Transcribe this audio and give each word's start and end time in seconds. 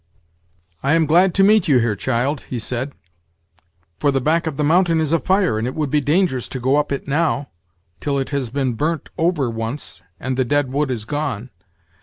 "I 0.81 0.93
am 0.93 1.05
glad 1.05 1.35
to 1.35 1.43
meet 1.43 1.67
you 1.67 1.77
here, 1.77 1.95
child," 1.95 2.41
he 2.49 2.57
said; 2.57 2.93
"for 3.99 4.09
the 4.09 4.19
back 4.19 4.47
of 4.47 4.57
the 4.57 4.63
mountain 4.63 4.99
is 4.99 5.13
a 5.13 5.19
fire, 5.19 5.59
and 5.59 5.67
it 5.67 5.75
would 5.75 5.91
be 5.91 6.01
dangerous 6.01 6.47
to 6.47 6.59
go 6.59 6.77
up 6.77 6.91
it 6.91 7.07
now, 7.07 7.49
till 7.99 8.17
it 8.17 8.29
has 8.29 8.49
been 8.49 8.73
burnt 8.73 9.09
over 9.19 9.47
once, 9.47 10.01
and 10.19 10.37
the 10.37 10.43
dead 10.43 10.73
wood 10.73 10.89
is 10.89 11.05
gone. 11.05 11.51